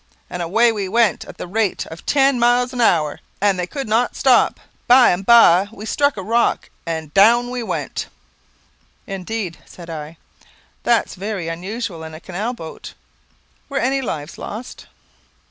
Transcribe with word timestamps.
and 0.31 0.41
away 0.41 0.71
we 0.71 0.89
went 0.89 1.25
at 1.25 1.37
the 1.37 1.45
rate 1.45 1.85
of 1.91 2.03
tew 2.07 2.33
miles 2.33 2.73
an 2.73 2.81
hour, 2.81 3.19
and 3.39 3.59
they 3.59 3.67
could 3.67 3.87
not 3.87 4.15
stop. 4.15 4.59
By 4.87 5.11
and 5.11 5.23
by 5.23 5.67
we 5.71 5.85
struck 5.85 6.17
a 6.17 6.23
rock, 6.23 6.71
and 6.87 7.13
down 7.13 7.51
we 7.51 7.61
went." 7.61 8.07
"Indeed!" 9.05 9.59
said 9.63 9.91
I, 9.91 10.17
"that's 10.81 11.13
very 11.13 11.49
unusual 11.49 12.01
in 12.03 12.15
a 12.15 12.19
canal 12.19 12.53
boat; 12.55 12.95
were 13.69 13.77
any 13.77 14.01
lives 14.01 14.39
lost?" 14.39 14.87